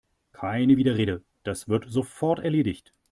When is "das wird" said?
1.43-1.85